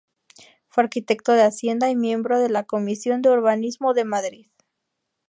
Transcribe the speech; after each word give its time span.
Fue 0.67 0.83
arquitecto 0.85 1.33
de 1.33 1.43
Hacienda 1.43 1.91
y 1.91 1.95
miembro 1.95 2.39
de 2.39 2.49
la 2.49 2.63
Comisión 2.63 3.21
de 3.21 3.29
Urbanismo 3.29 3.93
de 3.93 4.03
Madrid. 4.03 4.47